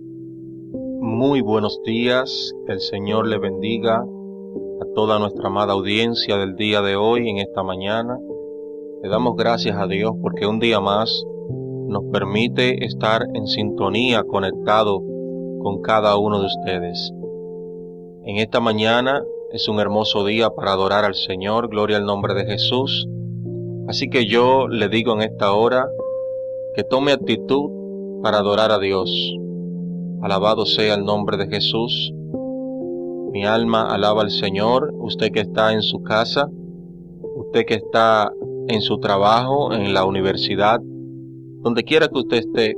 [0.00, 6.96] Muy buenos días, el Señor le bendiga a toda nuestra amada audiencia del día de
[6.96, 8.18] hoy, en esta mañana.
[9.04, 11.24] Le damos gracias a Dios porque un día más
[11.86, 15.00] nos permite estar en sintonía, conectado
[15.62, 17.12] con cada uno de ustedes.
[18.24, 19.22] En esta mañana
[19.52, 23.06] es un hermoso día para adorar al Señor, gloria al nombre de Jesús.
[23.86, 25.86] Así que yo le digo en esta hora
[26.74, 27.70] que tome actitud
[28.24, 29.38] para adorar a Dios.
[30.24, 32.10] Alabado sea el nombre de Jesús.
[33.30, 34.94] Mi alma alaba al Señor.
[34.94, 36.48] Usted que está en su casa,
[37.36, 38.32] usted que está
[38.68, 40.80] en su trabajo, en la universidad,
[41.60, 42.74] donde quiera que usted esté,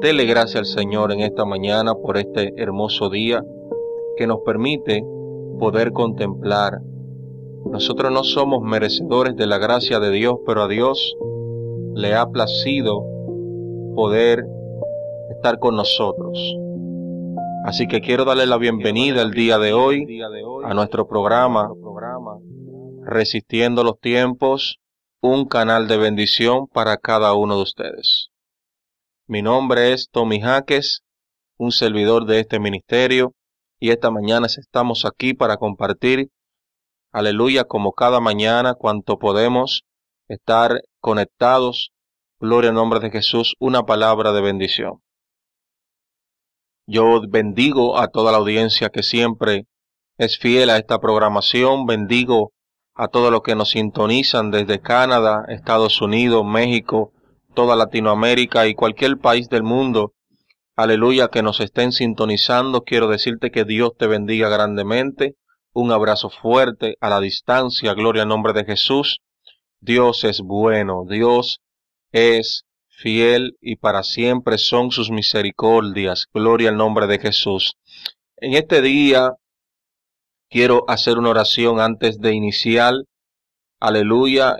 [0.00, 3.42] dele gracias al Señor en esta mañana por este hermoso día
[4.16, 5.04] que nos permite
[5.58, 6.80] poder contemplar.
[7.72, 11.16] Nosotros no somos merecedores de la gracia de Dios, pero a Dios
[11.96, 13.04] le ha placido
[13.96, 14.46] poder
[15.32, 16.38] estar con nosotros.
[17.68, 20.22] Así que quiero darle la bienvenida el día de hoy
[20.64, 21.68] a nuestro programa
[23.04, 24.78] Resistiendo los tiempos,
[25.20, 28.30] un canal de bendición para cada uno de ustedes.
[29.26, 31.02] Mi nombre es Tommy Jaques,
[31.58, 33.34] un servidor de este ministerio,
[33.78, 36.30] y esta mañana estamos aquí para compartir,
[37.12, 39.82] aleluya, como cada mañana, cuanto podemos
[40.26, 41.90] estar conectados,
[42.40, 45.02] gloria al nombre de Jesús, una palabra de bendición.
[46.88, 49.66] Yo bendigo a toda la audiencia que siempre
[50.16, 52.52] es fiel a esta programación, bendigo
[52.94, 57.12] a todos los que nos sintonizan desde Canadá, Estados Unidos, México,
[57.54, 60.14] toda Latinoamérica y cualquier país del mundo
[60.78, 62.84] aleluya, que nos estén sintonizando.
[62.84, 65.34] Quiero decirte que Dios te bendiga grandemente.
[65.72, 67.94] Un abrazo fuerte a la distancia.
[67.94, 69.18] Gloria al nombre de Jesús.
[69.80, 71.02] Dios es bueno.
[71.08, 71.60] Dios
[72.12, 72.64] es
[72.98, 76.26] fiel y para siempre son sus misericordias.
[76.34, 77.76] Gloria al nombre de Jesús.
[78.36, 79.34] En este día
[80.50, 82.94] quiero hacer una oración antes de iniciar.
[83.80, 84.58] Aleluya.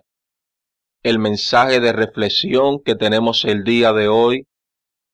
[1.02, 4.46] El mensaje de reflexión que tenemos el día de hoy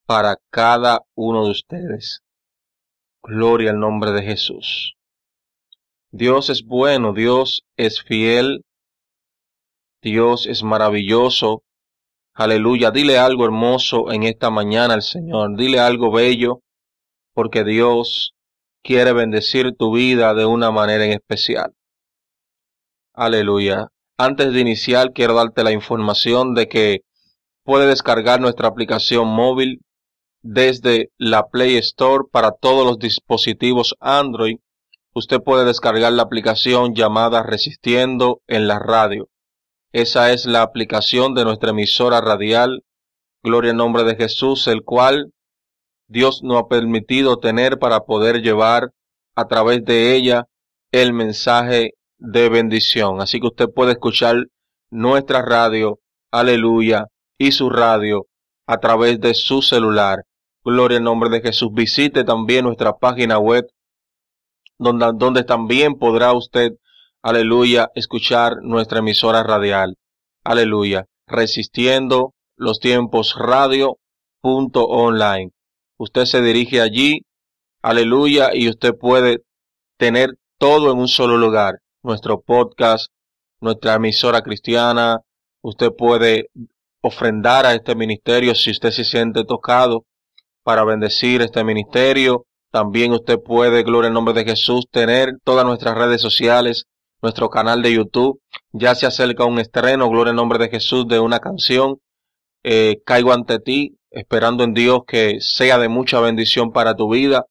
[0.07, 2.21] para cada uno de ustedes.
[3.23, 4.97] Gloria al nombre de Jesús.
[6.11, 8.65] Dios es bueno, Dios es fiel,
[10.03, 11.63] Dios es maravilloso.
[12.37, 16.63] Aleluya, dile algo hermoso en esta mañana al Señor, dile algo bello,
[17.33, 18.35] porque Dios
[18.83, 21.73] quiere bendecir tu vida de una manera en especial.
[23.13, 23.87] Aleluya.
[24.19, 27.01] Antes de iniciar, quiero darte la información de que
[27.63, 29.81] puedes descargar nuestra aplicación móvil
[30.43, 34.57] desde la Play Store para todos los dispositivos Android.
[35.15, 39.29] Usted puede descargar la aplicación llamada Resistiendo en la radio.
[39.95, 42.83] Esa es la aplicación de nuestra emisora radial.
[43.45, 45.33] Gloria en nombre de Jesús, el cual
[46.09, 48.91] Dios nos ha permitido tener para poder llevar
[49.37, 50.47] a través de ella
[50.91, 53.21] el mensaje de bendición.
[53.21, 54.35] Así que usted puede escuchar
[54.91, 56.01] nuestra radio,
[56.33, 57.07] aleluya,
[57.39, 58.27] y su radio
[58.67, 60.25] a través de su celular.
[60.65, 61.69] Gloria al nombre de Jesús.
[61.73, 63.69] Visite también nuestra página web,
[64.77, 66.73] donde, donde también podrá usted,
[67.25, 69.97] aleluya, escuchar nuestra emisora radial.
[70.45, 71.07] Aleluya.
[71.27, 73.97] Resistiendo los tiempos radio
[74.43, 75.51] punto online.
[75.99, 77.23] Usted se dirige allí,
[77.83, 79.39] aleluya, y usted puede
[79.97, 81.77] tener todo en un solo lugar.
[82.03, 83.07] Nuestro podcast,
[83.59, 85.21] nuestra emisora cristiana.
[85.63, 86.51] Usted puede
[87.01, 90.05] ofrendar a este ministerio si usted se siente tocado
[90.63, 92.45] para bendecir este ministerio.
[92.71, 96.85] También usted puede, gloria al nombre de Jesús, tener todas nuestras redes sociales,
[97.25, 98.41] nuestro canal de YouTube.
[98.73, 101.97] Ya se acerca un estreno, gloria al nombre de Jesús, de una canción.
[102.63, 107.47] Eh, caigo ante ti, esperando en Dios que sea de mucha bendición para tu vida.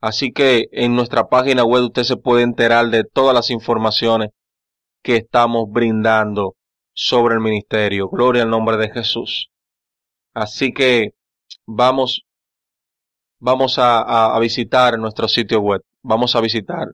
[0.00, 4.30] Así que en nuestra página web usted se puede enterar de todas las informaciones
[5.02, 6.56] que estamos brindando
[6.92, 8.08] sobre el ministerio.
[8.08, 9.50] Gloria al nombre de Jesús.
[10.34, 11.10] Así que
[11.64, 12.24] vamos
[13.38, 15.82] vamos a, visitar nuestro sitio web.
[16.02, 16.88] Vamos a visitar.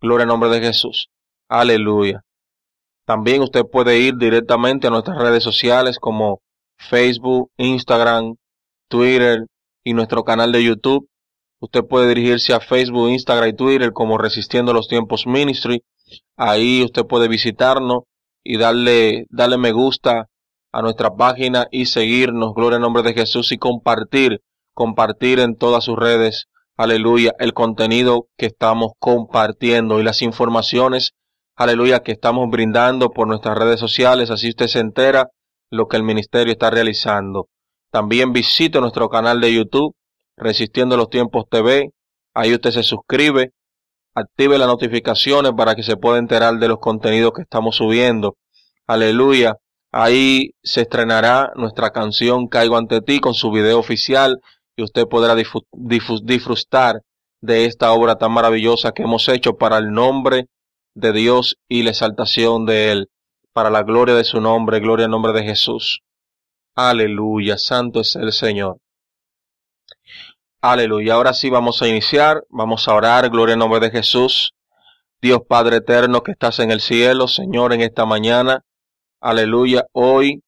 [0.00, 1.10] Gloria al nombre de Jesús.
[1.48, 2.22] Aleluya.
[3.06, 6.40] También usted puede ir directamente a nuestras redes sociales como
[6.76, 8.36] Facebook, Instagram,
[8.88, 9.46] Twitter
[9.82, 11.08] y nuestro canal de YouTube.
[11.60, 15.82] Usted puede dirigirse a Facebook, Instagram y Twitter como Resistiendo los Tiempos Ministry.
[16.36, 18.02] Ahí usted puede visitarnos
[18.44, 20.28] y darle, darle me gusta
[20.72, 24.42] a nuestra página y seguirnos, gloria al nombre de Jesús, y compartir
[24.78, 26.46] compartir en todas sus redes,
[26.76, 31.14] aleluya, el contenido que estamos compartiendo y las informaciones,
[31.58, 35.28] aleluya, que estamos brindando por nuestras redes sociales, así usted se entera
[35.70, 37.48] lo que el ministerio está realizando.
[37.90, 39.94] También visite nuestro canal de YouTube,
[40.36, 41.90] Resistiendo los Tiempos TV.
[42.32, 43.50] Ahí usted se suscribe,
[44.14, 48.36] active las notificaciones para que se pueda enterar de los contenidos que estamos subiendo.
[48.86, 49.56] Aleluya.
[49.90, 54.38] Ahí se estrenará nuestra canción Caigo ante ti con su video oficial
[54.76, 57.00] y usted podrá disfrutar
[57.40, 60.46] de esta obra tan maravillosa que hemos hecho para el nombre
[60.98, 63.10] de Dios y la exaltación de Él,
[63.52, 66.00] para la gloria de su nombre, gloria al nombre de Jesús.
[66.74, 68.78] Aleluya, santo es el Señor.
[70.60, 71.14] Aleluya.
[71.14, 74.54] Ahora sí vamos a iniciar, vamos a orar, gloria en nombre de Jesús.
[75.22, 78.64] Dios Padre eterno que estás en el cielo, Señor, en esta mañana.
[79.20, 79.86] Aleluya.
[79.92, 80.42] Hoy,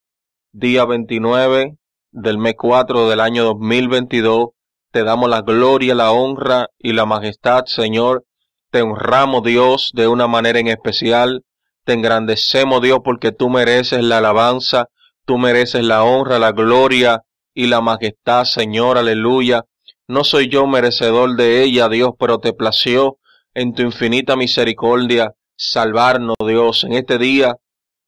[0.52, 1.76] día 29
[2.10, 4.48] del mes 4 del año 2022,
[4.90, 8.24] te damos la gloria, la honra y la majestad, Señor.
[8.70, 11.42] Te honramos, Dios, de una manera en especial.
[11.84, 14.86] Te engrandecemos, Dios, porque tú mereces la alabanza,
[15.24, 17.22] tú mereces la honra, la gloria
[17.52, 18.96] y la majestad, Señor.
[18.96, 19.64] Aleluya.
[20.06, 23.18] No soy yo merecedor de ella, Dios, pero te plació
[23.54, 26.84] en tu infinita misericordia salvarnos, Dios.
[26.84, 27.56] En este día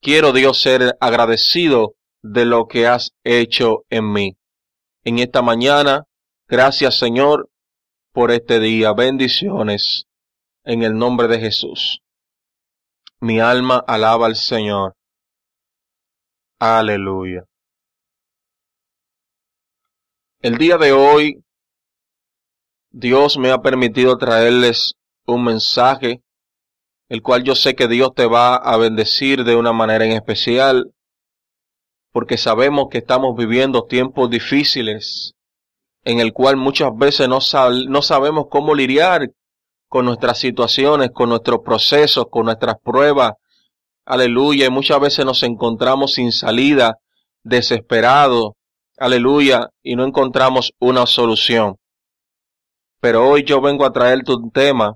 [0.00, 4.36] quiero, Dios, ser agradecido de lo que has hecho en mí.
[5.04, 6.04] En esta mañana,
[6.46, 7.48] gracias, Señor,
[8.12, 8.92] por este día.
[8.92, 10.06] Bendiciones
[10.64, 12.00] en el nombre de Jesús.
[13.20, 14.94] Mi alma alaba al Señor.
[16.58, 17.44] Aleluya.
[20.40, 21.44] El día de hoy
[22.90, 24.94] Dios me ha permitido traerles
[25.26, 26.22] un mensaje,
[27.08, 30.92] el cual yo sé que Dios te va a bendecir de una manera en especial,
[32.12, 35.34] porque sabemos que estamos viviendo tiempos difíciles,
[36.04, 37.38] en el cual muchas veces no,
[37.88, 39.30] no sabemos cómo lidiar
[39.92, 43.34] con nuestras situaciones, con nuestros procesos, con nuestras pruebas.
[44.06, 44.64] Aleluya.
[44.64, 46.96] Y muchas veces nos encontramos sin salida,
[47.42, 48.52] desesperados.
[48.96, 49.68] Aleluya.
[49.82, 51.76] Y no encontramos una solución.
[53.02, 54.94] Pero hoy yo vengo a traerte un tema.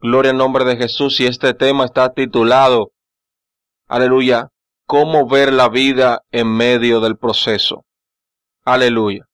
[0.00, 1.20] Gloria al nombre de Jesús.
[1.20, 2.92] Y este tema está titulado,
[3.88, 4.48] aleluya,
[4.86, 7.84] cómo ver la vida en medio del proceso.
[8.64, 9.26] Aleluya.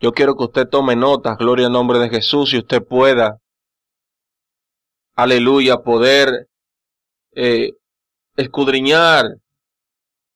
[0.00, 3.36] Yo quiero que usted tome notas, gloria al nombre de Jesús, y usted pueda,
[5.18, 6.48] aleluya, poder
[7.34, 7.72] eh,
[8.36, 9.24] escudriñar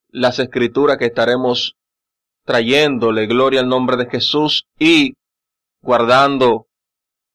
[0.09, 1.77] las escrituras que estaremos
[2.45, 5.15] trayéndole, gloria al nombre de Jesús, y
[5.83, 6.67] guardando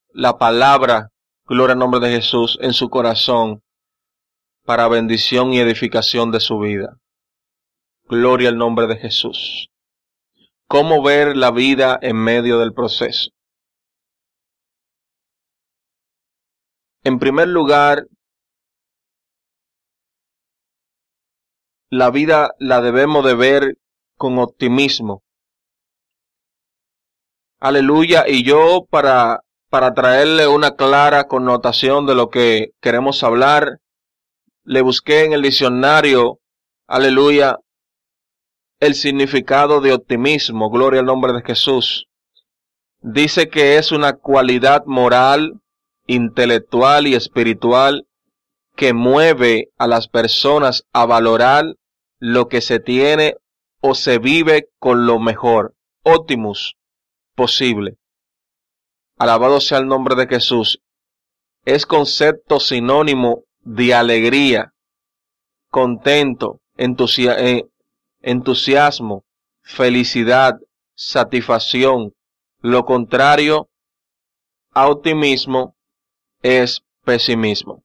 [0.10, 1.08] la palabra,
[1.46, 3.62] gloria al nombre de Jesús, en su corazón
[4.66, 6.98] para bendición y edificación de su vida.
[8.10, 9.70] Gloria al nombre de Jesús.
[10.68, 13.32] ¿Cómo ver la vida en medio del proceso?
[17.08, 18.06] En primer lugar,
[21.90, 23.78] la vida la debemos de ver
[24.18, 25.24] con optimismo,
[27.62, 28.26] Aleluya.
[28.28, 29.40] Y yo para,
[29.70, 33.80] para traerle una clara connotación de lo que queremos hablar,
[34.66, 36.40] le busqué en el diccionario,
[36.88, 37.58] aleluya,
[38.82, 42.08] el significado de optimismo, gloria al nombre de Jesús.
[43.00, 45.62] Dice que es una cualidad moral,
[46.08, 48.08] intelectual y espiritual
[48.76, 51.66] que mueve a las personas a valorar
[52.20, 53.36] lo que se tiene
[53.82, 55.76] o se vive con lo mejor.
[56.04, 56.76] Optimus
[57.36, 57.98] posible.
[59.18, 60.80] Alabado sea el nombre de Jesús.
[61.66, 64.74] Es concepto sinónimo de alegría,
[65.70, 67.66] contento, eh,
[68.22, 69.26] entusiasmo,
[69.62, 70.60] felicidad,
[70.96, 72.14] satisfacción.
[72.62, 73.70] Lo contrario
[74.74, 75.77] a optimismo
[76.42, 77.84] es pesimismo.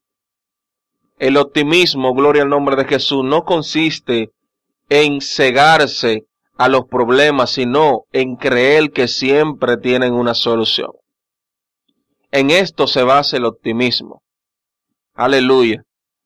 [1.19, 4.31] El optimismo, gloria al nombre de Jesús, no consiste
[4.89, 6.25] en cegarse
[6.59, 10.91] a los problemas, sino en creer que siempre tienen una solución.
[12.31, 14.23] En esto se basa el optimismo.
[15.15, 15.85] Aleluya.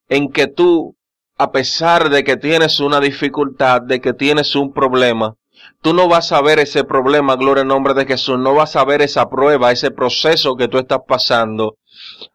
[0.09, 0.95] En que tú,
[1.37, 5.35] a pesar de que tienes una dificultad, de que tienes un problema,
[5.81, 8.85] tú no vas a ver ese problema, gloria en nombre de Jesús, no vas a
[8.85, 11.75] ver esa prueba, ese proceso que tú estás pasando.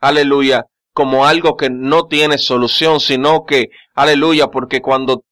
[0.00, 0.66] Aleluya.
[0.94, 5.24] Como algo que no tiene solución, sino que, aleluya, porque cuando,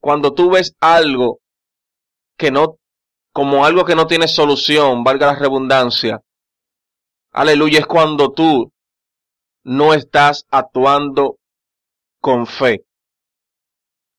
[0.00, 1.40] cuando tú ves algo
[2.38, 2.76] que no,
[3.32, 6.20] como algo que no tiene solución, valga la redundancia.
[7.32, 8.72] Aleluya, es cuando tú
[9.64, 11.36] no estás actuando
[12.20, 12.84] con fe.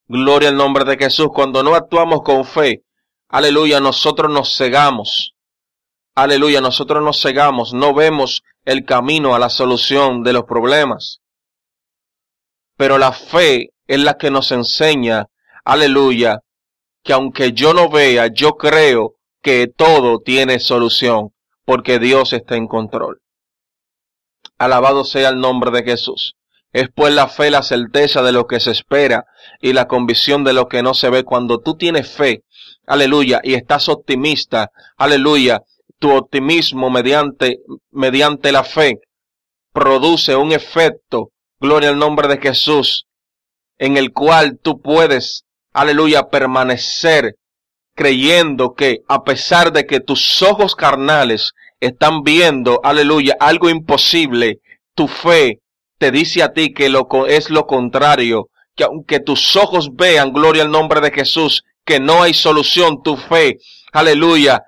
[0.08, 1.30] Gloria al nombre de Jesús.
[1.34, 2.84] Cuando no actuamos con fe,
[3.30, 5.33] aleluya, nosotros nos cegamos.
[6.16, 11.22] Aleluya, nosotros nos cegamos, no vemos el camino a la solución de los problemas.
[12.78, 15.28] Pero la fe es la que nos enseña,
[15.66, 16.42] aleluya,
[17.04, 21.32] que aunque yo no vea, yo creo que todo tiene solución.
[21.66, 23.22] porque Dios está en control.
[24.58, 26.36] Alabado sea el nombre de Jesús.
[26.74, 29.26] Es pues la fe, la certeza de lo que se espera
[29.62, 31.24] y la convicción de lo que no se ve.
[31.24, 32.44] Cuando tú tienes fe,
[32.86, 35.62] aleluya, y estás optimista, aleluya,
[36.04, 39.00] tu optimismo mediante, mediante la fe
[39.72, 41.30] produce un efecto,
[41.62, 43.06] gloria al nombre de Jesús,
[43.78, 47.36] en el cual tú puedes, aleluya, permanecer
[47.96, 54.60] creyendo que a pesar de que tus ojos carnales están viendo, aleluya, algo imposible,
[54.96, 55.62] tu fe
[56.00, 60.64] te dice a ti que lo, es lo contrario, que aunque tus ojos vean, gloria
[60.64, 63.60] al nombre de Jesús, que no hay solución, tu fe,
[63.94, 64.66] aleluya,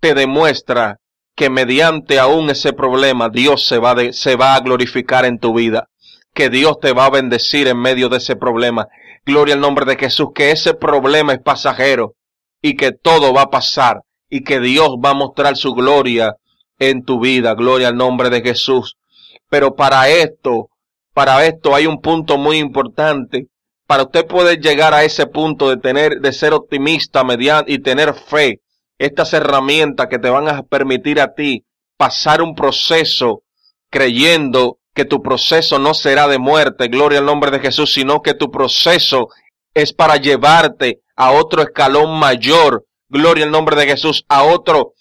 [0.00, 0.98] te demuestra
[1.34, 5.88] que mediante aún ese problema Dios se va, se va a glorificar en tu vida,
[6.34, 8.88] que Dios te va a bendecir en medio de ese problema.
[9.24, 12.14] Gloria al nombre de Jesús, que ese problema es pasajero
[12.60, 16.34] y que todo va a pasar y que Dios va a mostrar su gloria
[16.78, 17.54] en tu vida.
[17.54, 18.96] Gloria al nombre de Jesús.
[19.48, 20.68] Pero para esto,
[21.14, 23.46] para esto hay un punto muy importante.
[23.86, 28.14] Para usted poder llegar a ese punto de tener, de ser optimista mediante y tener
[28.14, 28.60] fe,
[28.98, 31.64] estas herramientas que te van a permitir a ti
[31.96, 33.42] pasar un proceso
[33.90, 38.34] creyendo que tu proceso no será de muerte, gloria al nombre de Jesús, sino que
[38.34, 39.28] tu proceso
[39.72, 44.94] es para llevarte a otro escalón mayor, gloria al nombre de Jesús, a otro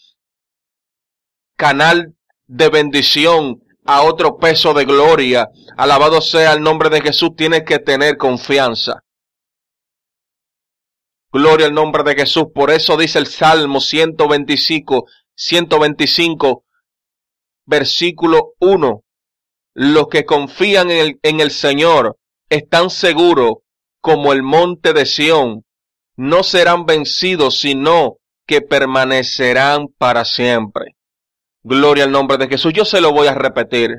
[1.55, 2.13] canal
[2.45, 5.49] de bendición, a otro peso de gloria.
[5.75, 9.03] Alabado sea el nombre de Jesús, tienes que tener confianza.
[11.37, 12.45] Gloria al nombre de Jesús.
[12.51, 16.63] Por eso dice el Salmo 125, 125,
[17.67, 19.03] versículo 1.
[19.75, 22.17] Los que confían en el, en el Señor
[22.49, 23.57] están seguros
[24.01, 25.63] como el monte de Sión.
[26.15, 28.15] No serán vencidos, sino
[28.47, 30.95] que permanecerán para siempre.
[31.61, 32.73] Gloria al nombre de Jesús.
[32.73, 33.91] Yo se lo voy a repetir,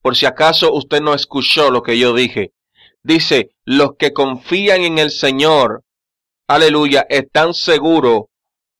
[0.00, 2.52] por si acaso usted no escuchó lo que yo dije.
[3.02, 5.82] Dice, los que confían en el Señor,
[6.48, 8.22] aleluya, están seguros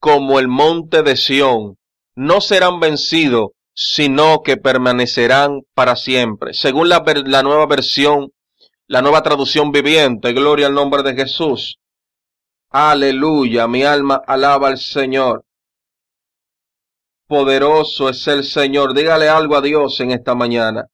[0.01, 1.77] como el monte de Sión.
[2.17, 6.55] No serán vencidos, sino que permanecerán para siempre.
[6.55, 8.33] Según la, la nueva versión,
[8.89, 11.79] la nueva traducción viviente, gloria al nombre de Jesús.
[12.71, 15.45] Aleluya, mi alma alaba al Señor
[17.29, 18.95] poderoso es el Señor.
[18.95, 20.87] Dígale algo a Dios en esta mañana.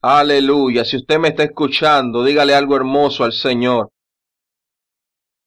[0.00, 0.84] Aleluya.
[0.86, 3.90] Si usted me está escuchando, dígale algo hermoso al Señor.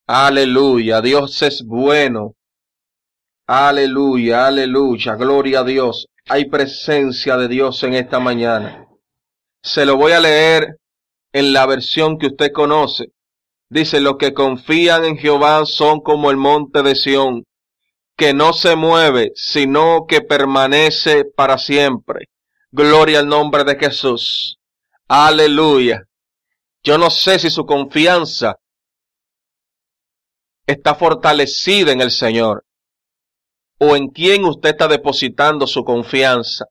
[0.08, 1.02] Aleluya.
[1.02, 2.34] Dios es bueno.
[3.48, 5.16] Aleluya, aleluya.
[5.16, 6.08] Gloria a Dios.
[6.30, 8.88] Hay presencia de Dios en esta mañana.
[9.62, 10.78] Se lo voy a leer
[11.32, 13.08] en la versión que usted conoce.
[13.70, 17.44] Dice, los que confían en Jehová son como el monte de Sión
[18.16, 22.30] que no se mueve, sino que permanece para siempre.
[22.72, 24.60] Gloria al nombre de Jesús.
[25.08, 26.04] Aleluya.
[26.84, 28.58] Yo no sé si su confianza
[30.66, 32.66] está fortalecida en el Señor
[33.80, 36.66] o en quién usted está depositando su confianza.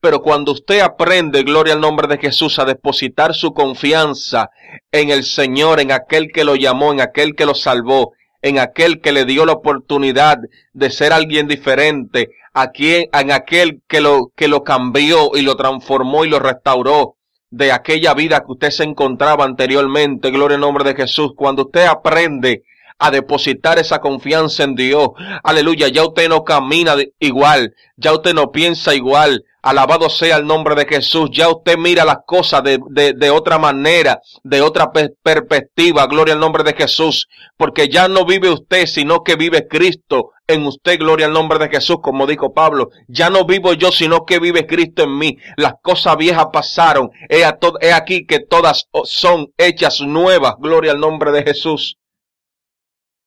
[0.00, 4.50] Pero cuando usted aprende, gloria al nombre de Jesús, a depositar su confianza
[4.90, 9.00] en el Señor, en aquel que lo llamó, en aquel que lo salvó, en aquel
[9.00, 10.38] que le dio la oportunidad
[10.72, 15.56] de ser alguien diferente, a quien, en aquel que lo, que lo cambió y lo
[15.56, 17.16] transformó y lo restauró
[17.50, 21.86] de aquella vida que usted se encontraba anteriormente, gloria al nombre de Jesús, cuando usted
[21.86, 22.64] aprende
[22.98, 25.08] a depositar esa confianza en Dios.
[25.42, 30.76] Aleluya, ya usted no camina igual, ya usted no piensa igual, Alabado sea el nombre
[30.76, 31.28] de Jesús.
[31.32, 32.78] Ya usted mira las cosas de,
[33.16, 36.06] de, otra manera, de otra perspectiva.
[36.06, 37.26] Gloria al nombre de Jesús.
[37.56, 41.00] Porque ya no vive usted, sino que vive Cristo en usted.
[41.00, 42.90] Gloria al nombre de Jesús, como dijo Pablo.
[43.08, 45.36] Ya no vivo yo, sino que vive Cristo en mí.
[45.56, 47.10] Las cosas viejas pasaron.
[47.28, 47.44] He
[47.92, 50.54] aquí que todas son hechas nuevas.
[50.60, 51.98] Gloria al nombre de Jesús.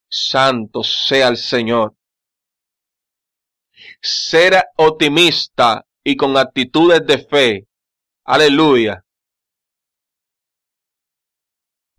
[0.09, 1.95] Santo sea el Señor.
[4.01, 7.67] Ser optimista y con actitudes de fe.
[8.25, 9.03] Aleluya.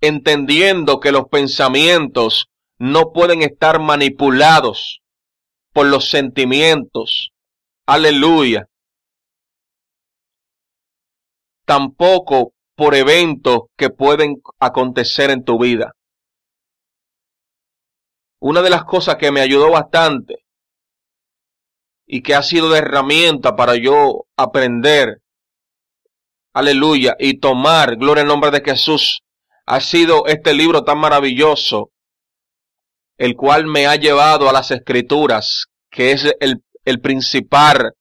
[0.00, 2.48] Entendiendo que los pensamientos
[2.78, 5.02] no pueden estar manipulados
[5.72, 7.30] por los sentimientos.
[7.86, 8.66] Aleluya.
[11.66, 15.92] Tampoco por eventos que pueden acontecer en tu vida.
[18.40, 20.44] Una de las cosas que me ayudó bastante
[22.06, 25.20] y que ha sido de herramienta para yo aprender,
[26.54, 29.22] aleluya, y tomar, gloria al nombre de Jesús,
[29.66, 31.90] ha sido este libro tan maravilloso,
[33.18, 37.92] el cual me ha llevado a las escrituras, que es el, el principal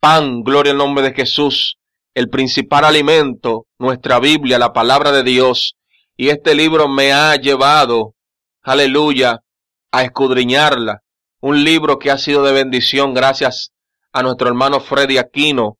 [0.00, 1.76] pan, gloria al nombre de Jesús,
[2.14, 5.76] el principal alimento, nuestra Biblia, la palabra de Dios.
[6.16, 8.14] Y este libro me ha llevado,
[8.62, 9.42] aleluya,
[9.92, 11.02] a escudriñarla.
[11.40, 13.72] Un libro que ha sido de bendición gracias
[14.12, 15.78] a nuestro hermano Freddy Aquino.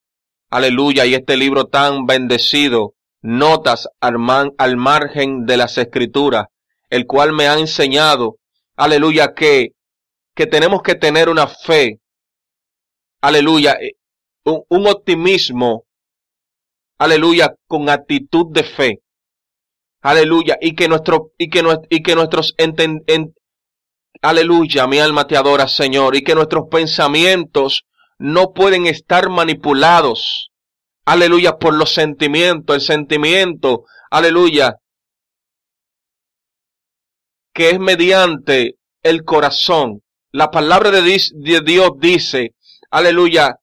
[0.51, 1.07] Aleluya.
[1.07, 4.17] Y este libro tan bendecido, notas al,
[4.59, 6.47] al margen de las escrituras,
[6.91, 8.37] el cual me ha enseñado,
[8.77, 9.71] aleluya, que,
[10.35, 12.01] que tenemos que tener una fe,
[13.23, 13.93] aleluya, eh,
[14.45, 15.85] un, optimismo,
[16.99, 19.01] aleluya, con actitud de fe,
[20.03, 22.55] aleluya, y que, nuestro, y que, y que nuestros
[24.25, 27.85] Aleluya, mi alma te adora, Señor, y que nuestros pensamientos
[28.19, 30.53] no pueden estar manipulados.
[31.05, 34.77] Aleluya, por los sentimientos, el sentimiento, aleluya,
[37.53, 40.03] que es mediante el corazón.
[40.31, 41.03] La palabra de
[41.65, 42.55] Dios dice,
[42.93, 43.57] aleluya,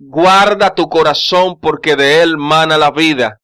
[0.00, 3.38] guarda tu corazón porque de él mana la vida.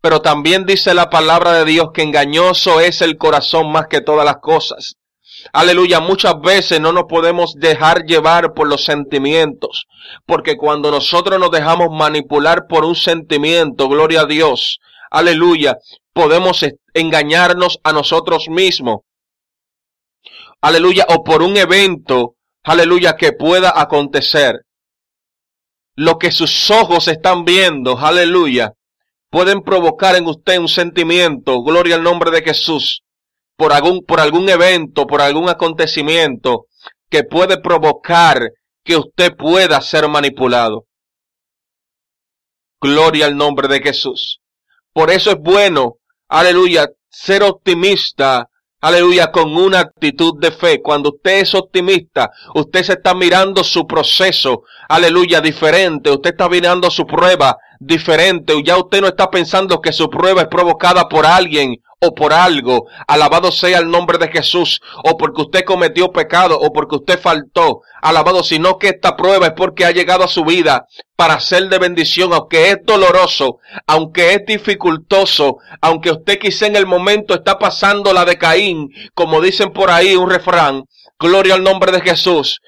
[0.00, 4.24] Pero también dice la palabra de Dios que engañoso es el corazón más que todas
[4.24, 4.96] las cosas.
[5.52, 9.86] Aleluya, muchas veces no nos podemos dejar llevar por los sentimientos,
[10.24, 15.78] porque cuando nosotros nos dejamos manipular por un sentimiento, gloria a Dios, aleluya,
[16.12, 16.64] podemos
[16.94, 19.00] engañarnos a nosotros mismos.
[20.60, 24.62] Aleluya, o por un evento, aleluya, que pueda acontecer.
[25.94, 28.72] Lo que sus ojos están viendo, aleluya,
[29.30, 33.02] pueden provocar en usted un sentimiento, gloria al nombre de Jesús
[33.56, 36.66] por algún, por algún evento, por algún acontecimiento
[37.08, 38.50] que puede provocar
[38.84, 40.86] que usted pueda ser manipulado.
[42.80, 44.40] Gloria al nombre de Jesús.
[44.92, 45.96] Por eso es bueno,
[46.28, 48.48] aleluya, ser optimista,
[48.80, 50.82] aleluya, con una actitud de fe.
[50.82, 56.10] Cuando usted es optimista, usted se está mirando su proceso, aleluya, diferente.
[56.10, 58.54] Usted está mirando su prueba diferente.
[58.64, 62.86] Ya usted no está pensando que su prueba es provocada por alguien o por algo,
[63.06, 67.80] alabado sea el nombre de Jesús, o porque usted cometió pecado, o porque usted faltó,
[68.02, 71.78] alabado, sino que esta prueba es porque ha llegado a su vida para ser de
[71.78, 78.12] bendición, aunque es doloroso, aunque es dificultoso, aunque usted quizá en el momento está pasando
[78.12, 80.84] la de Caín, como dicen por ahí un refrán,
[81.18, 82.60] gloria al nombre de Jesús,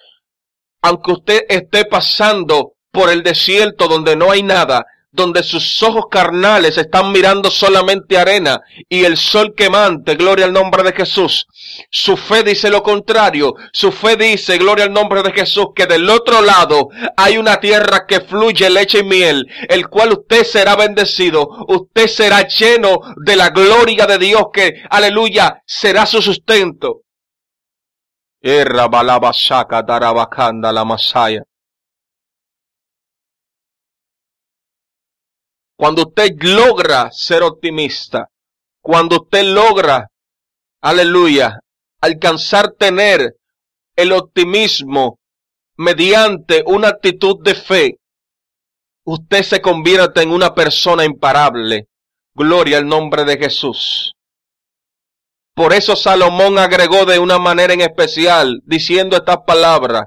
[0.80, 4.86] aunque usted esté pasando por el desierto donde no hay nada,
[5.18, 10.84] donde sus ojos carnales están mirando solamente arena y el sol quemante, gloria al nombre
[10.84, 11.48] de Jesús.
[11.90, 16.08] Su fe dice lo contrario, su fe dice, gloria al nombre de Jesús, que del
[16.08, 21.48] otro lado hay una tierra que fluye leche y miel, el cual usted será bendecido,
[21.66, 27.02] usted será lleno de la gloria de Dios que, aleluya, será su sustento.
[30.72, 31.42] la masaya.
[35.78, 38.26] Cuando usted logra ser optimista,
[38.82, 40.08] cuando usted logra,
[40.82, 41.60] aleluya,
[42.00, 43.36] alcanzar tener
[43.94, 45.20] el optimismo
[45.76, 47.96] mediante una actitud de fe,
[49.04, 51.86] usted se convierte en una persona imparable.
[52.34, 54.14] Gloria al nombre de Jesús.
[55.54, 60.06] Por eso Salomón agregó de una manera en especial, diciendo estas palabras,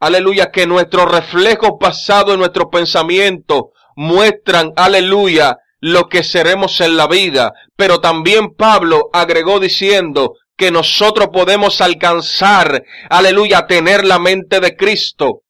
[0.00, 7.06] aleluya, que nuestros reflejos pasados en nuestro pensamiento muestran, aleluya, lo que seremos en la
[7.06, 7.52] vida.
[7.76, 15.42] Pero también Pablo agregó diciendo que nosotros podemos alcanzar, aleluya, tener la mente de Cristo.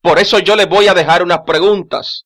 [0.00, 2.24] Por eso yo le voy a dejar unas preguntas.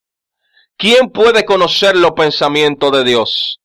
[0.77, 3.61] ¿Quién puede conocer los pensamientos de Dios?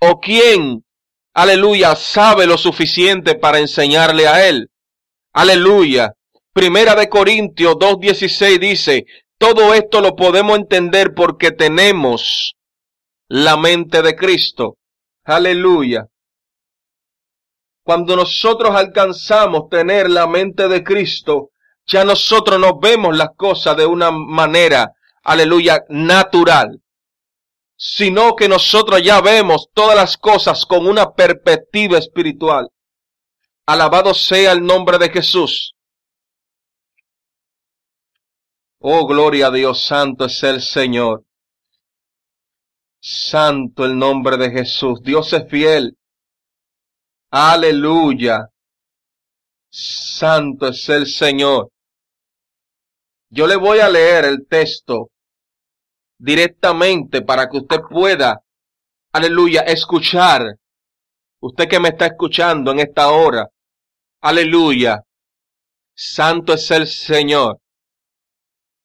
[0.00, 0.83] ¿O quién
[1.34, 4.70] aleluya, sabe lo suficiente para enseñarle a él.
[5.32, 6.14] Aleluya.
[6.52, 12.54] Primera de Corintios 2.16 dice, todo esto lo podemos entender porque tenemos
[13.28, 14.76] la mente de Cristo.
[15.24, 16.06] Aleluya.
[17.82, 21.50] Cuando nosotros alcanzamos tener la mente de Cristo,
[21.86, 24.92] ya nosotros nos vemos las cosas de una manera,
[25.22, 26.80] aleluya, natural
[27.86, 32.70] sino que nosotros ya vemos todas las cosas con una perspectiva espiritual.
[33.66, 35.74] Alabado sea el nombre de Jesús.
[38.78, 41.26] Oh, gloria a Dios, santo es el Señor.
[43.02, 45.02] Santo el nombre de Jesús.
[45.02, 45.94] Dios es fiel.
[47.30, 48.48] Aleluya.
[49.68, 51.70] Santo es el Señor.
[53.28, 55.10] Yo le voy a leer el texto
[56.18, 58.42] directamente para que usted pueda,
[59.12, 60.58] aleluya, escuchar
[61.40, 63.50] usted que me está escuchando en esta hora,
[64.22, 65.02] aleluya,
[65.94, 67.60] santo es el Señor.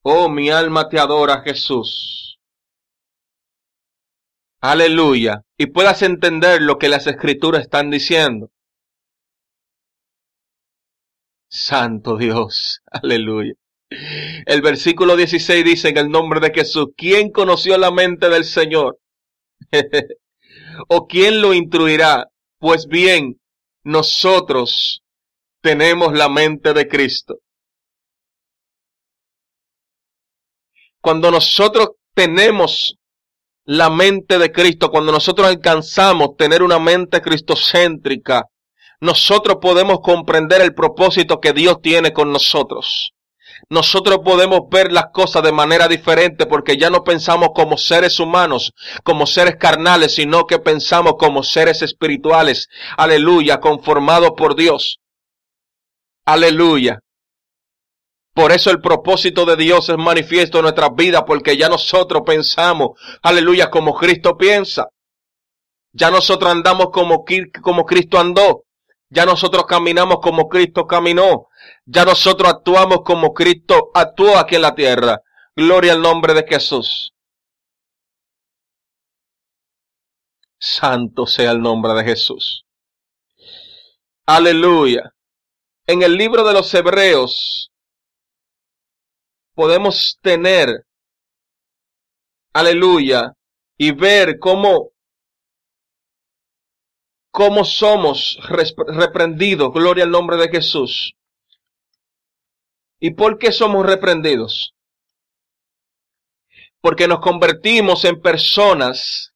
[0.04, 2.38] Oh, mi alma te adora, Jesús.
[4.62, 5.42] Aleluya.
[5.58, 8.50] Y puedas entender lo que las escrituras están diciendo.
[11.50, 12.82] Santo Dios.
[12.92, 13.54] Aleluya.
[13.90, 19.00] El versículo 16 dice en el nombre de Jesús, ¿quién conoció la mente del Señor?
[20.88, 22.28] ¿O quién lo instruirá?
[22.60, 23.40] Pues bien,
[23.84, 25.02] nosotros
[25.62, 27.40] tenemos la mente de Cristo.
[31.02, 32.96] Cuando nosotros tenemos
[33.64, 38.46] la mente de Cristo, cuando nosotros alcanzamos tener una mente cristocéntrica,
[39.00, 43.14] nosotros podemos comprender el propósito que Dios tiene con nosotros.
[43.68, 48.74] Nosotros podemos ver las cosas de manera diferente porque ya no pensamos como seres humanos,
[49.04, 52.70] como seres carnales, sino que pensamos como seres espirituales.
[52.98, 55.00] Aleluya, conformados por Dios.
[56.26, 57.00] Aleluya.
[58.34, 62.92] Por eso el propósito de Dios es manifiesto en nuestras vidas, porque ya nosotros pensamos,
[63.22, 64.88] aleluya, como Cristo piensa.
[65.92, 67.26] Ya nosotros andamos como,
[67.62, 68.64] como Cristo andó.
[69.10, 71.48] Ya nosotros caminamos como Cristo caminó.
[71.86, 75.22] Ya nosotros actuamos como Cristo actuó aquí en la tierra.
[75.56, 77.14] Gloria al nombre de Jesús.
[80.60, 82.66] Santo sea el nombre de Jesús.
[84.26, 85.14] Aleluya.
[85.88, 87.72] En el libro de los Hebreos
[89.56, 90.86] podemos tener,
[92.54, 93.34] aleluya,
[93.76, 94.92] y ver cómo
[97.40, 101.14] cómo somos reprendidos, gloria al nombre de Jesús.
[103.00, 104.74] ¿Y por qué somos reprendidos?
[106.82, 109.32] Porque nos convertimos en personas,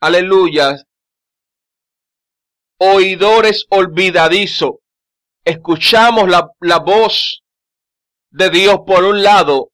[0.00, 0.76] aleluya,
[2.78, 4.74] oidores olvidadizos.
[5.44, 7.42] Escuchamos la, la voz
[8.30, 9.70] de Dios por un lado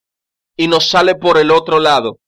[0.56, 2.20] y nos sale por el otro lado.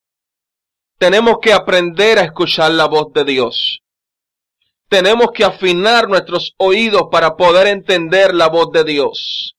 [0.99, 3.82] Tenemos que aprender a escuchar la voz de Dios
[4.93, 9.57] tenemos que afinar nuestros oídos para poder entender la voz de Dios,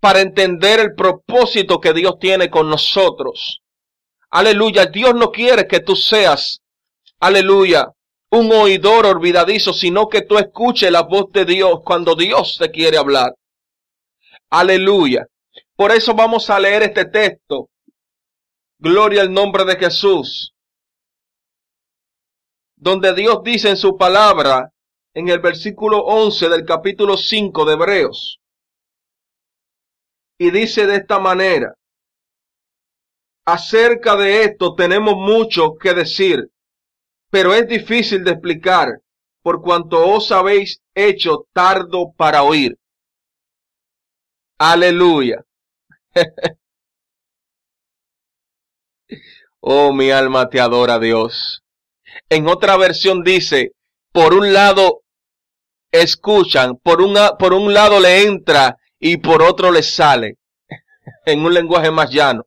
[0.00, 3.62] para entender el propósito que Dios tiene con nosotros.
[4.30, 6.60] Aleluya, Dios no quiere que tú seas,
[7.20, 7.92] aleluya,
[8.30, 12.98] un oidor olvidadizo, sino que tú escuches la voz de Dios cuando Dios te quiere
[12.98, 13.36] hablar.
[14.50, 15.28] Aleluya.
[15.76, 17.68] Por eso vamos a leer este texto.
[18.80, 20.53] Gloria al nombre de Jesús
[22.84, 24.70] donde Dios dice en su palabra,
[25.14, 28.40] en el versículo 11 del capítulo 5 de Hebreos,
[30.38, 31.72] y dice de esta manera,
[33.46, 36.50] acerca de esto tenemos mucho que decir,
[37.30, 39.00] pero es difícil de explicar,
[39.42, 42.76] por cuanto os habéis hecho tardo para oír.
[44.58, 45.42] Aleluya.
[49.60, 51.63] oh, mi alma te adora, Dios.
[52.28, 53.72] En otra versión dice,
[54.12, 55.02] por un lado
[55.90, 60.38] escuchan, por, una, por un lado le entra y por otro le sale.
[61.26, 62.44] en un lenguaje más llano.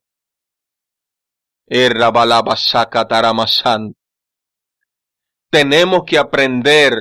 [5.50, 6.94] Tenemos que aprender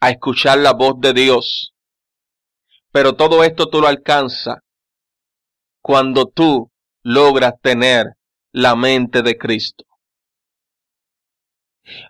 [0.00, 1.74] a escuchar la voz de Dios.
[2.92, 4.58] Pero todo esto tú lo alcanzas
[5.80, 6.70] cuando tú
[7.02, 8.06] logras tener
[8.52, 9.84] la mente de Cristo.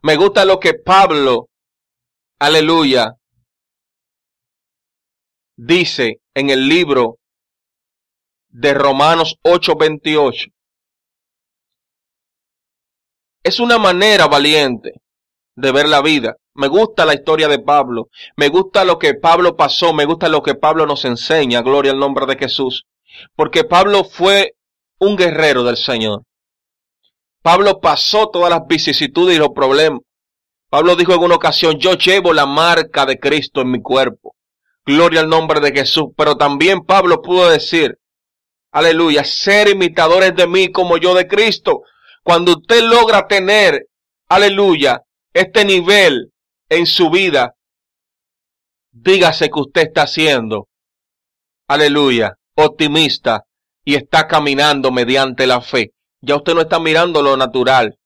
[0.02, 1.48] Me gusta lo que Pablo,
[2.38, 3.14] aleluya,
[5.56, 7.18] dice en el libro
[8.48, 10.50] de Romanos 8:28.
[13.42, 14.92] Es una manera valiente
[15.56, 16.36] de ver la vida.
[16.54, 18.08] Me gusta la historia de Pablo.
[18.36, 19.92] Me gusta lo que Pablo pasó.
[19.94, 21.62] Me gusta lo que Pablo nos enseña.
[21.62, 22.84] Gloria al nombre de Jesús.
[23.36, 24.54] Porque Pablo fue
[24.98, 26.22] un guerrero del Señor.
[27.42, 30.00] Pablo pasó todas las vicisitudes y los problemas.
[30.70, 34.34] Pablo dijo en una ocasión, yo llevo la marca de Cristo en mi cuerpo.
[34.84, 36.06] Gloria al nombre de Jesús.
[36.16, 37.98] Pero también Pablo pudo decir,
[38.70, 41.82] aleluya, ser imitadores de mí como yo de Cristo.
[42.22, 43.86] Cuando usted logra tener,
[44.28, 46.32] aleluya, este nivel
[46.68, 47.54] en su vida,
[48.90, 50.68] dígase que usted está siendo,
[51.66, 53.44] aleluya, optimista
[53.84, 55.92] y está caminando mediante la fe.
[56.20, 57.96] Ya usted no está mirando lo natural.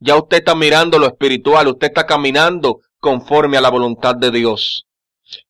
[0.00, 1.68] Ya usted está mirando lo espiritual.
[1.68, 4.86] Usted está caminando conforme a la voluntad de Dios.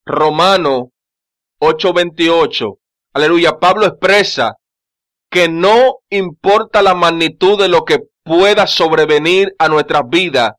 [0.04, 0.90] Romano
[1.60, 2.78] 8:28.
[3.14, 3.58] Aleluya.
[3.58, 4.56] Pablo expresa
[5.30, 10.52] que no importa la magnitud de lo que pueda sobrevenir a nuestras vidas,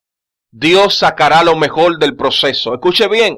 [0.51, 2.73] Dios sacará lo mejor del proceso.
[2.73, 3.37] Escuche bien.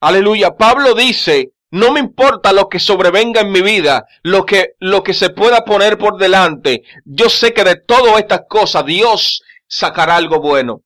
[0.00, 0.56] Aleluya.
[0.56, 5.12] Pablo dice, no me importa lo que sobrevenga en mi vida, lo que, lo que
[5.12, 6.82] se pueda poner por delante.
[7.04, 10.82] Yo sé que de todas estas cosas Dios sacará algo bueno.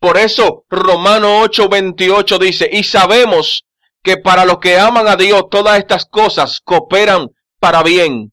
[0.00, 3.64] Por eso Romano 8:28 dice, y sabemos
[4.02, 8.32] que para los que aman a Dios todas estas cosas cooperan para bien.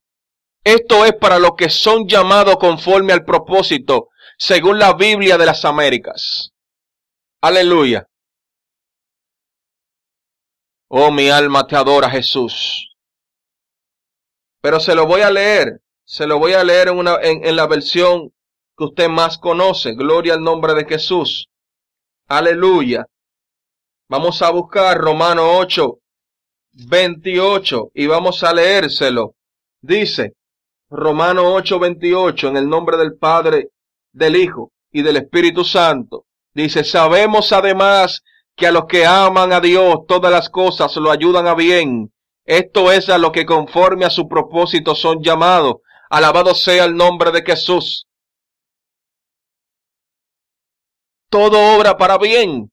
[0.64, 5.64] Esto es para los que son llamados conforme al propósito, según la Biblia de las
[5.64, 6.52] Américas.
[7.42, 8.11] Aleluya.
[10.94, 12.94] Oh, mi alma te adora, Jesús.
[14.62, 17.66] Pero se lo voy a leer, se lo voy a leer en, una, en, la
[17.66, 18.34] versión
[18.78, 19.94] que usted más conoce.
[19.94, 21.48] Gloria al nombre de Jesús.
[22.28, 23.06] Aleluya.
[24.10, 25.98] Vamos a buscar Romano 8,
[26.74, 29.36] 28 y vamos a leérselo.
[29.80, 30.34] Dice
[30.90, 33.70] Romano 8, 28 en el nombre del Padre,
[34.12, 36.26] del Hijo y del Espíritu Santo.
[36.54, 38.24] Dice, sabemos además
[38.56, 42.14] que a los que aman a Dios todas las cosas lo ayudan a bien.
[42.46, 45.76] Esto es a lo que conforme a su propósito son llamados.
[46.10, 48.08] Alabado sea el nombre de Jesús.
[51.32, 52.70] todo obra para bien.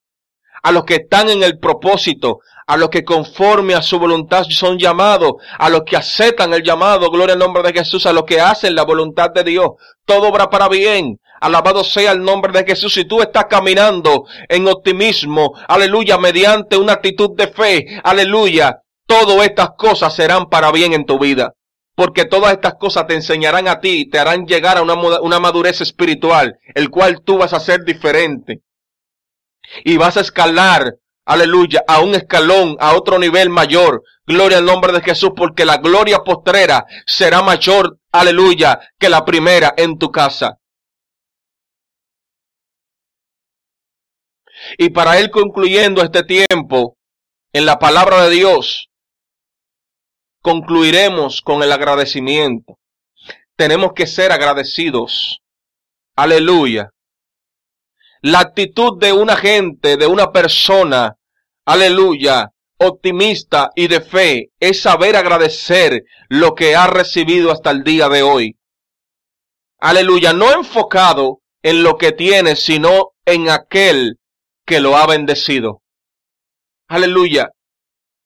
[0.63, 4.77] A los que están en el propósito, a los que conforme a su voluntad son
[4.77, 8.41] llamados, a los que aceptan el llamado, gloria al nombre de Jesús, a los que
[8.41, 9.71] hacen la voluntad de Dios,
[10.05, 11.21] todo obra para bien.
[11.41, 12.95] Alabado sea el nombre de Jesús.
[12.95, 19.71] Si tú estás caminando en optimismo, aleluya, mediante una actitud de fe, aleluya, todas estas
[19.77, 21.55] cosas serán para bien en tu vida
[21.99, 25.81] porque todas estas cosas te enseñarán a ti, te harán llegar a una, una, madurez
[25.81, 28.61] espiritual, el cual tú vas a ser diferente.
[29.85, 30.95] Y vas a escalar,
[31.27, 34.05] aleluya, a un escalón, a otro nivel mayor.
[34.25, 39.75] Gloria al nombre de Jesús, porque la gloria postrera será mayor, aleluya, que la primera
[39.77, 40.59] en tu casa.
[44.77, 46.97] Y para él concluyendo este tiempo
[47.53, 48.89] en la palabra de Dios,
[50.43, 52.79] concluiremos con el agradecimiento.
[53.57, 55.41] Tenemos que ser agradecidos.
[56.17, 56.91] Aleluya.
[58.21, 61.17] La actitud de una gente, de una persona,
[61.65, 68.09] aleluya, optimista y de fe, es saber agradecer lo que ha recibido hasta el día
[68.09, 68.57] de hoy.
[69.81, 74.18] Aleluya, no enfocado en lo que tiene, sino en aquel
[74.69, 75.81] que lo ha bendecido.
[76.89, 77.49] Aleluya.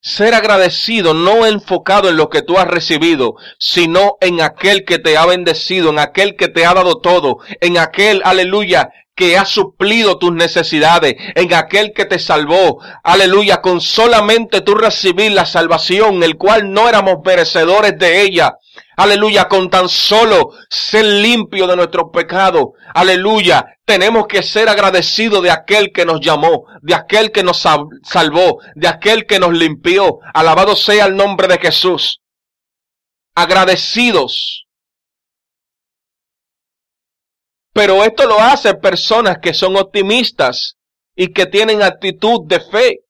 [0.01, 5.17] Ser agradecido, no enfocado en lo que tú has recibido, sino en aquel que te
[5.17, 10.19] ha bendecido, en aquel que te ha dado todo, en aquel, aleluya, que ha suplido
[10.19, 16.37] tus necesidades, en aquel que te salvó, aleluya, con solamente tú recibir la salvación, el
[16.37, 18.57] cual no éramos merecedores de ella,
[18.97, 22.69] Aleluya, con tan solo ser limpio de nuestros pecados.
[22.95, 28.59] Aleluya, tenemos que ser agradecidos de aquel que nos llamó, de aquel que nos salvó,
[28.75, 30.19] de aquel que nos limpió.
[30.33, 32.23] Alabado sea el nombre de Jesús.
[33.35, 34.67] Agradecidos.
[37.75, 40.79] Pero esto lo hacen personas que son optimistas
[41.15, 43.01] y que tienen actitud de fe.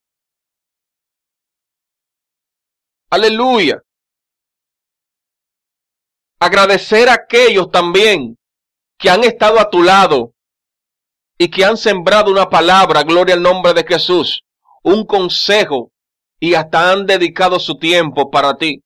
[3.08, 3.80] Aleluya.
[6.40, 8.36] Agradecer a aquellos también
[8.98, 10.32] que han estado a tu lado
[11.38, 14.42] y que han sembrado una palabra, gloria al nombre de Jesús,
[14.82, 15.90] un consejo
[16.38, 18.82] y hasta han dedicado su tiempo para ti.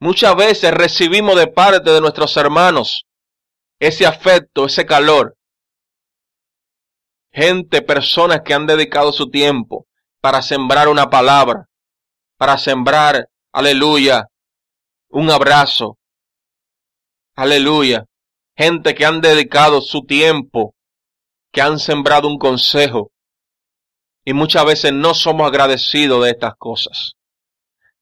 [0.00, 3.06] Muchas veces recibimos de parte de nuestros hermanos
[3.78, 5.36] ese afecto, ese calor.
[7.32, 9.86] Gente, personas que han dedicado su tiempo
[10.20, 11.66] para sembrar una palabra,
[12.36, 14.28] para sembrar, aleluya,
[15.08, 15.96] un abrazo.
[17.36, 18.04] Aleluya.
[18.56, 20.74] Gente que han dedicado su tiempo,
[21.52, 23.10] que han sembrado un consejo.
[24.24, 27.14] Y muchas veces no somos agradecidos de estas cosas.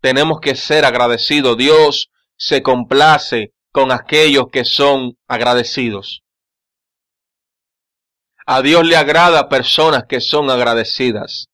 [0.00, 1.56] Tenemos que ser agradecidos.
[1.56, 6.22] Dios se complace con aquellos que son agradecidos.
[8.44, 11.48] A Dios le agrada personas que son agradecidas.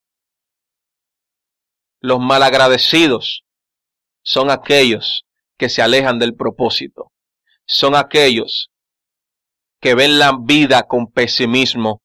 [2.01, 3.45] Los malagradecidos
[4.23, 5.25] son aquellos
[5.57, 7.13] que se alejan del propósito.
[7.67, 8.71] Son aquellos
[9.81, 12.03] que ven la vida con pesimismo,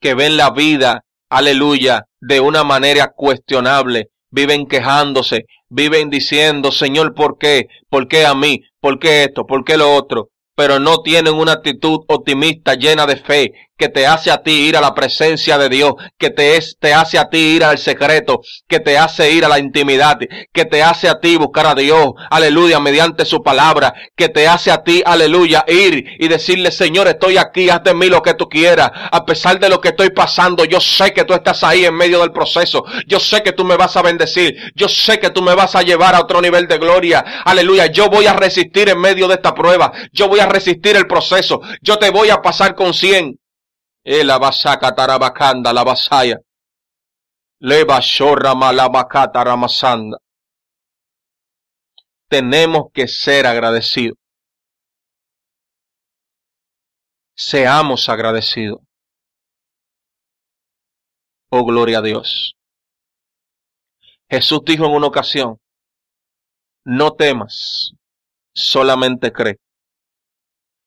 [0.00, 7.38] que ven la vida, aleluya, de una manera cuestionable, viven quejándose, viven diciendo, Señor, ¿por
[7.38, 7.66] qué?
[7.88, 8.62] ¿Por qué a mí?
[8.80, 9.46] ¿Por qué esto?
[9.46, 10.28] ¿Por qué lo otro?
[10.56, 14.76] Pero no tienen una actitud optimista llena de fe, que te hace a ti ir
[14.76, 18.42] a la presencia de Dios, que te, es, te hace a ti ir al secreto,
[18.68, 20.18] que te hace ir a la intimidad,
[20.52, 24.70] que te hace a ti buscar a Dios, aleluya, mediante su palabra, que te hace
[24.70, 28.50] a ti, aleluya, ir y decirle, Señor, estoy aquí, haz de mí lo que tú
[28.50, 31.94] quieras, a pesar de lo que estoy pasando, yo sé que tú estás ahí en
[31.94, 35.40] medio del proceso, yo sé que tú me vas a bendecir, yo sé que tú
[35.40, 39.00] me vas a llevar a otro nivel de gloria, aleluya, yo voy a resistir en
[39.00, 42.74] medio de esta prueba, yo voy a resistir el proceso, yo te voy a pasar
[42.74, 43.39] con 100,
[44.04, 46.38] Ela basaka tarabakanda la basaya.
[47.60, 50.18] Leva shorra malabakata ramasanda.
[52.28, 54.16] Tenemos que ser agradecidos.
[57.34, 58.80] Seamos agradecidos.
[61.50, 62.54] Oh, gloria a Dios.
[64.30, 65.58] Jesús dijo en una ocasión,
[66.84, 67.92] no temas,
[68.54, 69.58] solamente cree.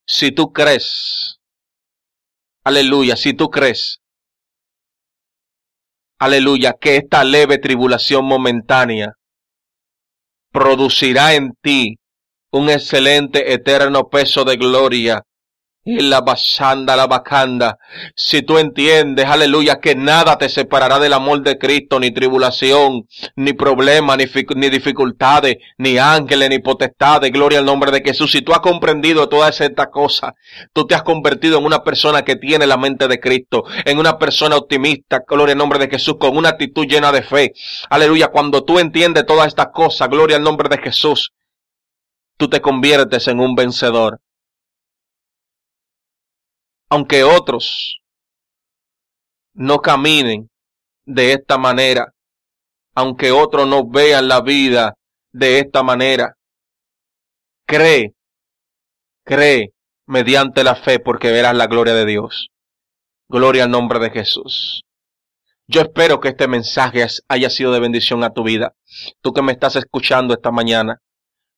[0.07, 1.39] Si tú crees,
[2.63, 3.99] aleluya, si tú crees,
[6.19, 9.13] aleluya, que esta leve tribulación momentánea
[10.51, 11.97] producirá en ti
[12.51, 15.23] un excelente eterno peso de gloria
[15.85, 17.77] la basanda, la bacanda.
[18.15, 23.53] Si tú entiendes, aleluya, que nada te separará del amor de Cristo, ni tribulación, ni
[23.53, 28.31] problema, ni, ni dificultades, ni ángeles, ni potestades, gloria al nombre de Jesús.
[28.31, 30.33] Si tú has comprendido todas estas cosas,
[30.71, 34.17] tú te has convertido en una persona que tiene la mente de Cristo, en una
[34.17, 37.53] persona optimista, gloria al nombre de Jesús, con una actitud llena de fe.
[37.89, 41.33] Aleluya, cuando tú entiendes todas estas cosas, gloria al nombre de Jesús,
[42.37, 44.22] tú te conviertes en un vencedor
[46.93, 48.01] aunque otros
[49.55, 50.51] no caminen
[51.05, 52.13] de esta manera,
[52.93, 54.93] aunque otros no vean la vida
[55.31, 56.35] de esta manera,
[57.65, 58.13] cree,
[59.25, 59.71] cree
[60.05, 62.49] mediante la fe porque verás la gloria de Dios.
[63.27, 64.83] Gloria al nombre de Jesús.
[65.65, 68.75] Yo espero que este mensaje haya sido de bendición a tu vida.
[69.21, 70.99] Tú que me estás escuchando esta mañana,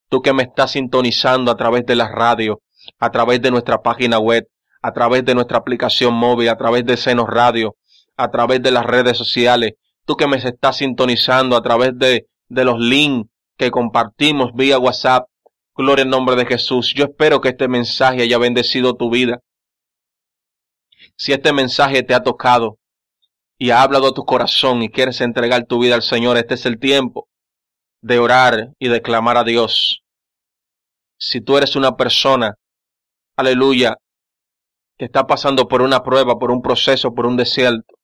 [0.07, 2.61] tú que me estás sintonizando a través de la radio,
[2.99, 4.47] a través de nuestra página web,
[4.85, 7.75] a través de nuestra aplicación móvil, a través de Senos Radio,
[8.17, 9.73] a través de las redes sociales,
[10.05, 15.27] tú que me estás sintonizando a través de, de los links que compartimos vía WhatsApp,
[15.75, 16.93] gloria en nombre de Jesús.
[16.95, 19.39] Yo espero que este mensaje haya bendecido tu vida.
[21.17, 22.77] Si este mensaje te ha tocado
[23.57, 26.65] y ha hablado a tu corazón y quieres entregar tu vida al Señor, este es
[26.67, 27.27] el tiempo
[28.01, 30.03] de orar y de clamar a Dios.
[31.17, 32.53] Si tú eres una persona,
[33.35, 33.97] aleluya,
[34.97, 37.95] que está pasando por una prueba, por un proceso, por un desierto,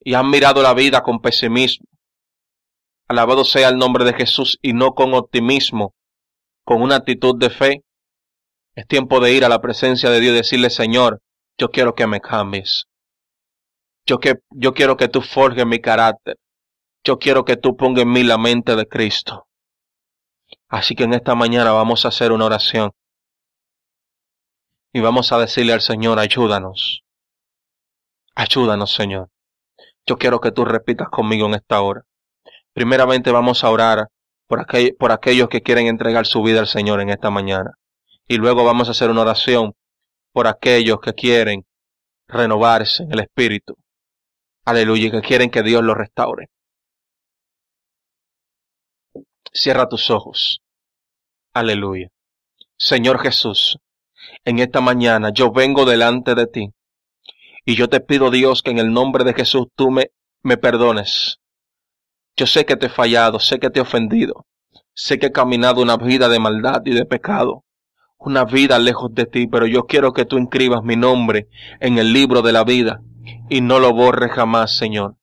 [0.00, 1.86] y han mirado la vida con pesimismo.
[3.08, 5.94] Alabado sea el nombre de Jesús y no con optimismo,
[6.64, 7.82] con una actitud de fe.
[8.74, 11.20] Es tiempo de ir a la presencia de Dios y decirle, Señor,
[11.58, 12.86] yo quiero que me cambies.
[14.06, 16.38] Yo, que, yo quiero que tú forjes mi carácter.
[17.04, 19.46] Yo quiero que tú pongas en mí la mente de Cristo.
[20.68, 22.92] Así que en esta mañana vamos a hacer una oración
[24.92, 27.02] y vamos a decirle al Señor, ayúdanos.
[28.34, 29.30] Ayúdanos, Señor.
[30.06, 32.02] Yo quiero que tú repitas conmigo en esta hora.
[32.72, 34.08] Primeramente vamos a orar
[34.46, 34.66] por,
[34.98, 37.72] por aquellos que quieren entregar su vida al Señor en esta mañana.
[38.26, 39.74] Y luego vamos a hacer una oración
[40.32, 41.64] por aquellos que quieren
[42.26, 43.76] renovarse en el Espíritu.
[44.64, 46.48] Aleluya, que quieren que Dios los restaure.
[49.52, 50.62] Cierra tus ojos.
[51.52, 52.08] Aleluya.
[52.78, 53.78] Señor Jesús,
[54.44, 56.70] en esta mañana yo vengo delante de ti
[57.64, 60.10] y yo te pido Dios que en el nombre de Jesús tú me,
[60.42, 61.38] me perdones.
[62.36, 64.46] Yo sé que te he fallado, sé que te he ofendido,
[64.94, 67.64] sé que he caminado una vida de maldad y de pecado,
[68.18, 71.48] una vida lejos de ti, pero yo quiero que tú inscribas mi nombre
[71.80, 73.00] en el libro de la vida
[73.48, 75.16] y no lo borres jamás, Señor.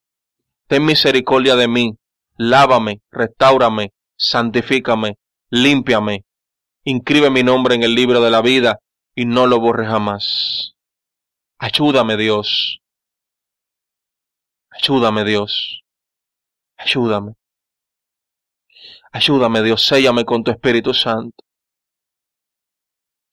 [0.68, 1.98] Ten misericordia de mí,
[2.38, 5.18] lávame, restaurame, santifícame,
[5.50, 6.24] límpiame,
[6.84, 8.80] inscribe mi nombre en el libro de la vida
[9.20, 10.76] y no lo borre jamás.
[11.58, 12.80] Ayúdame Dios.
[14.70, 15.82] Ayúdame Dios.
[16.78, 17.34] Ayúdame.
[19.12, 21.36] Ayúdame Dios, séllame con tu Espíritu Santo.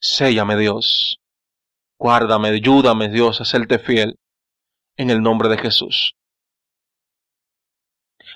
[0.01, 1.21] Séllame Dios.
[2.01, 4.19] Guárdame, ayúdame Dios a serte fiel
[4.97, 6.17] en el nombre de Jesús.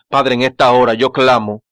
[0.09, 1.65] Padre, en esta hora yo clamo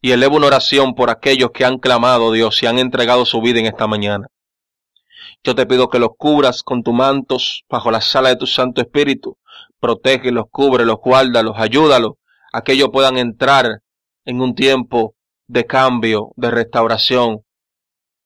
[0.00, 3.58] y elevo una oración por aquellos que han clamado Dios y han entregado su vida
[3.58, 4.28] en esta mañana.
[5.44, 8.80] Yo te pido que los cubras con tus mantos bajo la sala de tu Santo
[8.80, 9.38] Espíritu.
[9.80, 12.14] Protégelos, cúbrelos, guárdalos, ayúdalos
[12.52, 13.80] a que ellos puedan entrar
[14.24, 15.14] en un tiempo
[15.46, 17.44] de cambio, de restauración.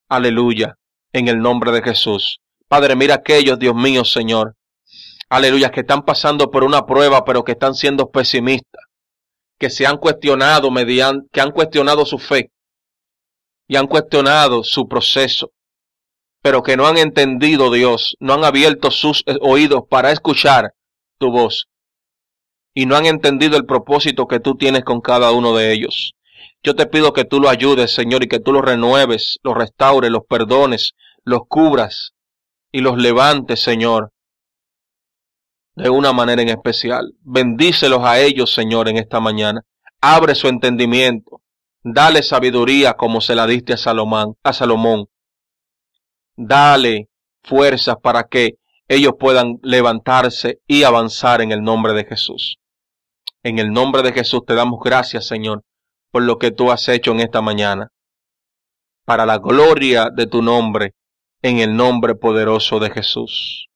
[0.09, 0.77] Aleluya,
[1.13, 2.41] en el nombre de Jesús.
[2.69, 4.57] Padre, mira aquellos, Dios mío, Señor,
[5.29, 8.83] aleluya, que están pasando por una prueba, pero que están siendo pesimistas,
[9.59, 12.51] que se han cuestionado mediante, que han cuestionado su fe
[13.69, 15.53] y han cuestionado su proceso,
[16.43, 20.75] pero que no han entendido Dios, no han abierto sus oídos para escuchar
[21.19, 21.69] tu voz
[22.75, 26.15] y no han entendido el propósito que tú tienes con cada uno de ellos.
[26.63, 30.11] Yo te pido que tú lo ayudes, Señor, y que tú los renueves, los restaures,
[30.11, 32.13] los perdones, los cubras
[32.71, 34.13] y los levantes, Señor,
[35.75, 37.15] de una manera en especial.
[37.21, 39.63] Bendícelos a ellos, Señor, en esta mañana.
[40.01, 41.41] Abre su entendimiento.
[41.83, 45.07] Dale sabiduría como se la diste a Salomón, a Salomón.
[46.37, 47.09] Dale
[47.43, 48.57] fuerzas para que
[48.89, 52.57] ellos puedan levantarse y avanzar en el nombre de Jesús.
[53.43, 55.63] En el nombre de Jesús te damos gracias, Señor,
[56.11, 57.89] por lo que tú has hecho en esta mañana.
[59.05, 60.95] Para la gloria de tu nombre,
[61.43, 63.67] en el nombre poderoso de Jesús.